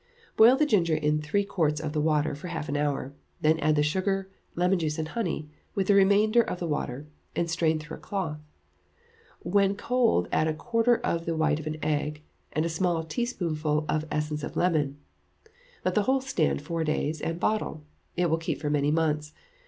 Boil 0.35 0.55
the 0.55 0.65
ginger 0.65 0.95
in 0.95 1.21
three 1.21 1.43
quarts 1.43 1.79
of 1.79 1.93
the 1.93 2.01
water 2.01 2.33
for 2.33 2.47
half 2.47 2.67
an 2.67 2.75
hour, 2.75 3.13
then 3.41 3.59
add 3.59 3.75
the 3.75 3.83
sugar, 3.83 4.31
lemon 4.55 4.79
juice 4.79 4.97
and 4.97 5.09
honey, 5.09 5.47
with 5.75 5.85
the 5.85 5.93
remainder 5.93 6.41
of 6.41 6.57
the 6.57 6.65
water, 6.65 7.05
and 7.35 7.51
strain 7.51 7.77
through 7.77 7.97
a 7.97 7.99
cloth; 7.99 8.39
when 9.41 9.75
cold 9.75 10.27
add 10.31 10.47
a 10.47 10.55
quarter 10.55 10.97
of 11.01 11.27
the 11.27 11.35
white 11.37 11.59
of 11.59 11.67
an 11.67 11.77
egg, 11.85 12.23
and 12.51 12.65
a 12.65 12.67
small 12.67 13.03
teaspoonful 13.03 13.85
of 13.87 14.05
essence 14.09 14.41
of 14.43 14.57
lemon; 14.57 14.97
let 15.85 15.93
the 15.93 16.01
whole 16.01 16.19
stand 16.19 16.63
four 16.63 16.83
days, 16.83 17.21
and 17.21 17.39
bottle; 17.39 17.83
it 18.17 18.27
will 18.27 18.37
keep 18.37 18.59
for 18.59 18.71
many 18.71 18.89
months. 18.89 19.33